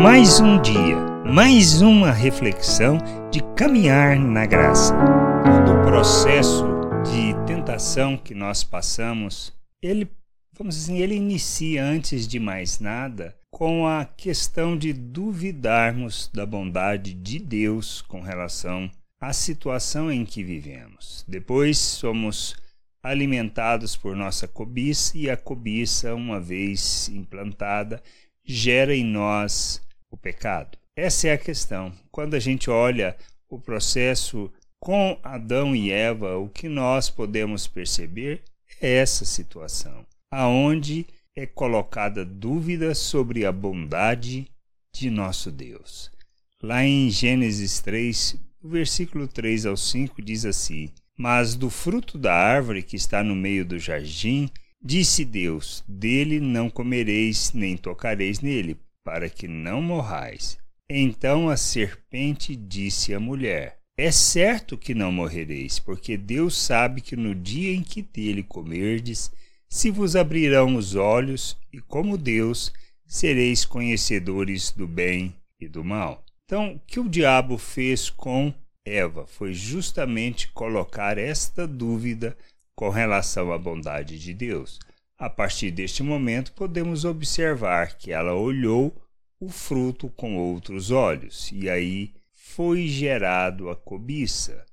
[0.00, 0.96] Mais um dia,
[1.26, 2.98] mais uma reflexão
[3.32, 4.94] de caminhar na graça.
[5.42, 6.64] Todo o processo
[7.02, 10.08] de tentação que nós passamos, ele,
[10.56, 17.12] vamos dizer, ele inicia antes de mais nada com a questão de duvidarmos da bondade
[17.12, 18.88] de Deus com relação
[19.20, 21.24] à situação em que vivemos.
[21.26, 22.54] Depois somos
[23.02, 28.00] alimentados por nossa cobiça e a cobiça, uma vez implantada,
[28.44, 30.78] gera em nós o pecado.
[30.96, 31.92] Essa é a questão.
[32.10, 33.16] Quando a gente olha
[33.48, 38.42] o processo com Adão e Eva, o que nós podemos perceber
[38.80, 41.06] é essa situação, aonde
[41.36, 44.48] é colocada dúvida sobre a bondade
[44.92, 46.10] de nosso Deus.
[46.62, 52.34] Lá em Gênesis 3, o versículo 3 ao 5 diz assim: Mas do fruto da
[52.34, 54.50] árvore que está no meio do jardim,
[54.82, 58.76] disse Deus: Dele não comereis, nem tocareis nele,
[59.08, 60.58] para que não morrais.
[60.86, 67.16] Então a serpente disse à mulher: É certo que não morrereis, porque Deus sabe que
[67.16, 69.32] no dia em que dele comerdes,
[69.66, 72.70] se vos abrirão os olhos, e como Deus,
[73.06, 76.22] sereis conhecedores do bem e do mal.
[76.44, 78.52] Então, o que o diabo fez com
[78.84, 82.36] Eva foi justamente colocar esta dúvida
[82.74, 84.78] com relação à bondade de Deus.
[85.18, 88.94] A partir deste momento, podemos observar que ela olhou
[89.40, 94.64] o fruto com outros olhos, e aí foi gerado a cobiça.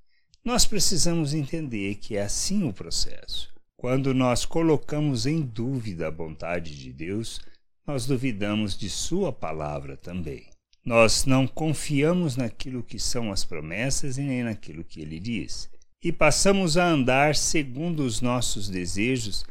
[0.43, 3.51] Nós precisamos entender que é assim o processo.
[3.75, 7.41] Quando nós colocamos em dúvida a bondade de Deus,
[7.85, 10.45] nós duvidamos de Sua palavra também.
[10.85, 15.67] Nós não confiamos naquilo que são as promessas e nem naquilo que Ele diz.
[16.03, 19.43] E passamos a andar segundo os nossos desejos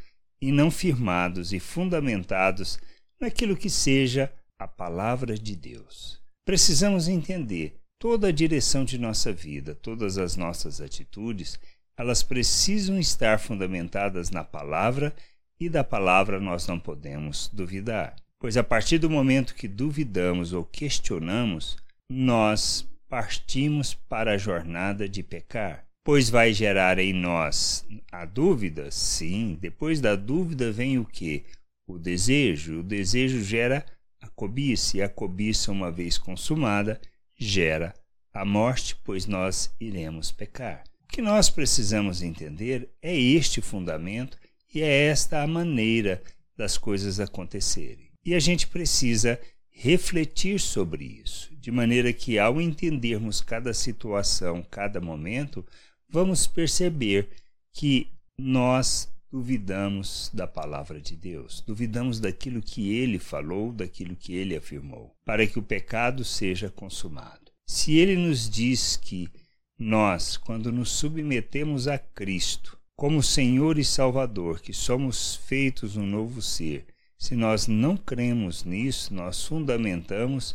[0.44, 2.78] e não firmados e fundamentados
[3.18, 6.20] naquilo que seja a palavra de Deus.
[6.44, 11.58] Precisamos entender toda a direção de nossa vida, todas as nossas atitudes
[11.96, 15.14] elas precisam estar fundamentadas na palavra
[15.58, 18.14] e da palavra nós não podemos duvidar.
[18.38, 21.78] Pois a partir do momento que duvidamos ou questionamos,
[22.10, 25.86] nós partimos para a jornada de pecar.
[26.04, 28.90] Pois vai gerar em nós a dúvida?
[28.90, 29.58] Sim.
[29.60, 31.44] Depois da dúvida vem o que?
[31.86, 32.80] O desejo.
[32.80, 33.84] O desejo gera
[34.20, 37.00] a cobiça, e a cobiça, uma vez consumada,
[37.36, 37.94] gera
[38.32, 40.84] a morte, pois nós iremos pecar
[41.14, 44.36] que nós precisamos entender é este fundamento
[44.74, 46.20] e é esta a maneira
[46.56, 48.10] das coisas acontecerem.
[48.24, 49.38] E a gente precisa
[49.70, 55.64] refletir sobre isso, de maneira que, ao entendermos cada situação, cada momento,
[56.14, 57.28] vamos perceber
[57.72, 58.06] que
[58.38, 65.12] nós duvidamos da palavra de Deus, duvidamos daquilo que ele falou, daquilo que ele afirmou,
[65.24, 67.50] para que o pecado seja consumado.
[67.66, 69.28] Se ele nos diz que
[69.76, 76.40] nós, quando nos submetemos a Cristo como Senhor e Salvador, que somos feitos um novo
[76.40, 76.86] ser,
[77.18, 80.54] se nós não cremos nisso, nós fundamentamos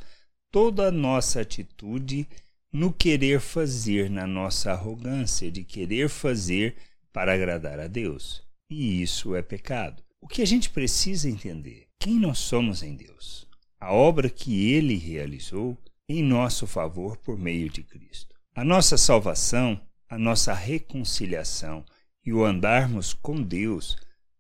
[0.50, 2.26] toda a nossa atitude
[2.72, 6.76] no querer fazer, na nossa arrogância de querer fazer
[7.12, 8.44] para agradar a Deus.
[8.70, 10.04] E isso é pecado.
[10.22, 11.88] O que a gente precisa entender?
[12.00, 13.48] Quem nós somos em Deus?
[13.80, 18.36] A obra que ele realizou em nosso favor por meio de Cristo.
[18.56, 21.86] A nossa salvação, a nossa reconciliação
[22.26, 23.96] e o andarmos com Deus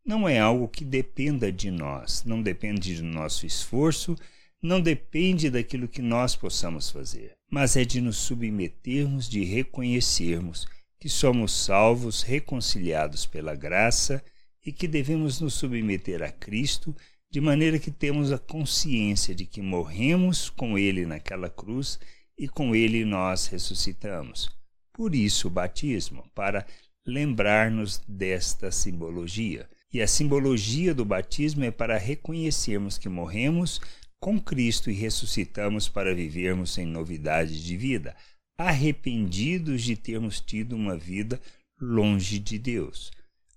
[0.06, 4.16] não é algo que dependa de nós, não depende do nosso esforço,
[4.62, 10.68] não depende daquilo que nós possamos fazer, mas é de nos submetermos, de reconhecermos
[11.00, 14.24] que somos salvos, reconciliados pela graça
[14.66, 16.96] e que devemos nos submeter a Cristo,
[17.32, 22.00] de maneira que temos a consciência de que morremos com Ele naquela cruz
[22.40, 24.50] e com ele nós ressuscitamos.
[24.94, 26.66] Por isso o batismo, para
[27.06, 29.70] lembrar-nos desta simbologia.
[29.92, 33.82] E a simbologia do batismo é para reconhecermos que morremos
[34.20, 38.16] com Cristo e ressuscitamos para vivermos em novidade de vida,
[38.58, 41.40] arrependidos de termos tido uma vida
[41.80, 43.12] longe de Deus.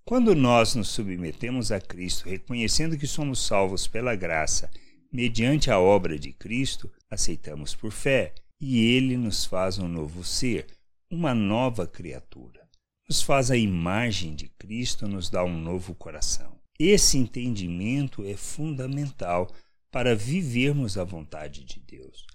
[0.04, 4.70] Quando nós nos submetemos a Cristo, reconhecendo que somos salvos pela graça,
[5.12, 10.66] mediante a obra de Cristo, aceitamos por fé e ele nos faz um novo ser,
[11.10, 12.62] uma nova criatura.
[13.08, 16.56] Nos faz a imagem de Cristo, nos dá um novo coração.
[16.78, 19.50] Esse entendimento é fundamental
[19.92, 22.26] para vivermos a vontade de Deus.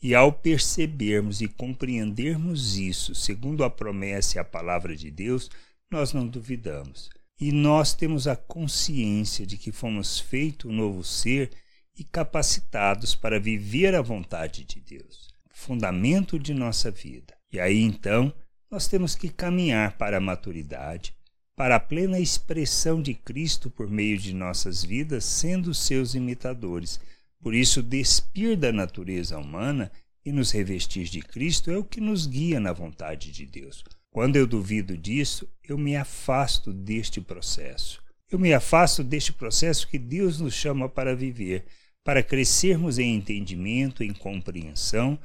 [0.00, 5.50] E ao percebermos e compreendermos isso, segundo a promessa e a palavra de Deus,
[5.90, 7.08] nós não duvidamos.
[7.40, 11.50] E nós temos a consciência de que fomos feito um novo ser
[11.96, 17.34] e capacitados para viver a vontade de Deus, fundamento de nossa vida.
[17.50, 18.32] E aí então
[18.70, 21.14] nós temos que caminhar para a maturidade,
[21.58, 27.00] para a plena expressão de Cristo por meio de nossas vidas, sendo seus imitadores.
[27.42, 29.90] Por isso, despir da natureza humana
[30.24, 33.82] e nos revestir de Cristo é o que nos guia na vontade de Deus.
[34.08, 38.00] Quando eu duvido disso, eu me afasto deste processo.
[38.30, 41.64] Eu me afasto deste processo que Deus nos chama para viver,
[42.04, 45.18] para crescermos em entendimento, em compreensão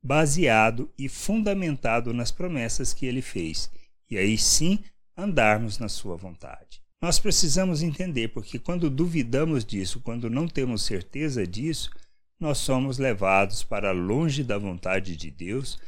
[0.00, 3.70] baseado e fundamentado nas promessas que ele fez,
[4.10, 4.80] e aí sim
[5.16, 6.82] andarmos na sua vontade.
[7.00, 11.90] Nós precisamos entender, porque quando duvidamos disso, quando não temos certeza disso,
[12.38, 15.78] nós somos levados para longe da vontade de Deus,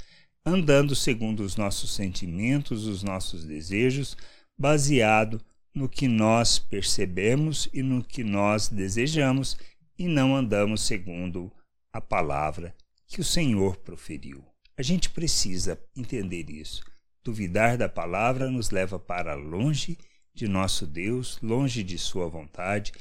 [0.45, 4.17] andando segundo os nossos sentimentos, os nossos desejos,
[4.59, 5.41] baseado
[5.75, 9.57] no que nós percebemos e no que nós desejamos,
[9.99, 11.51] e não andamos segundo
[11.93, 12.75] a palavra
[13.07, 14.45] que o Senhor proferiu.
[14.77, 16.83] A gente precisa entender isso.
[17.25, 19.97] Duvidar da palavra nos leva para longe
[20.35, 22.93] de nosso Deus, longe de Sua vontade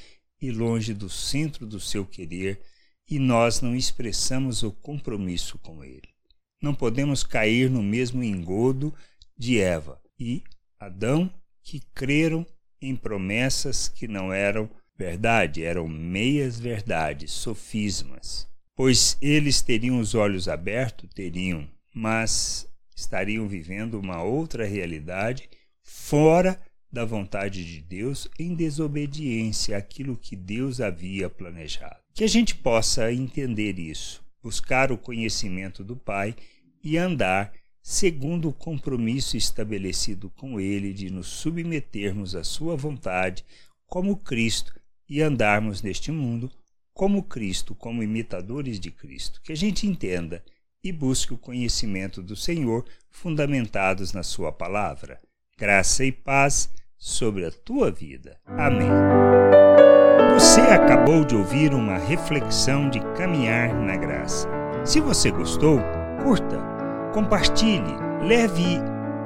[0.42, 2.62] e longe do centro do seu querer,
[3.10, 6.08] e nós não expressamos o compromisso com Ele.
[6.62, 8.94] Não podemos cair no mesmo engodo
[9.38, 10.42] de Eva e
[10.80, 11.30] Adão,
[11.62, 12.48] que creram
[12.82, 18.48] em promessas que não eram verdade, eram meias verdades, sofismas.
[18.74, 25.50] Pois eles teriam os olhos abertos, teriam, mas estariam vivendo uma outra realidade
[25.82, 26.60] fora
[26.92, 31.98] da vontade de Deus em desobediência àquilo que Deus havia planejado.
[32.14, 36.36] Que a gente possa entender isso, buscar o conhecimento do Pai
[36.84, 37.52] e andar
[37.82, 43.44] segundo o compromisso estabelecido com Ele de nos submetermos à Sua vontade,
[43.88, 44.74] como Cristo,
[45.10, 46.50] e andarmos neste mundo
[46.94, 50.44] como Cristo, como imitadores de Cristo, que a gente entenda
[50.84, 55.20] e busque o conhecimento do Senhor fundamentados na Sua palavra.
[55.58, 58.38] Graça e paz sobre a tua vida.
[58.46, 58.90] Amém.
[60.34, 64.50] Você acabou de ouvir uma reflexão de caminhar na graça.
[64.84, 65.80] Se você gostou,
[66.24, 66.60] curta,
[67.14, 68.80] compartilhe, leve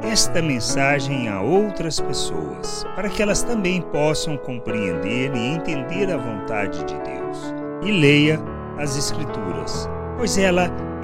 [0.03, 6.83] esta mensagem a outras pessoas, para que elas também possam compreender e entender a vontade
[6.83, 7.37] de Deus
[7.83, 8.39] e leia
[8.77, 10.69] as Escrituras, pois ela